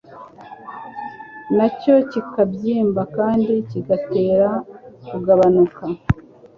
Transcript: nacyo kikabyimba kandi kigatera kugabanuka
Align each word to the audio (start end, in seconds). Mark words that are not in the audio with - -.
nacyo 1.55 1.93
kikabyimba 2.11 3.01
kandi 3.17 3.53
kigatera 3.69 4.49
kugabanuka 5.07 5.83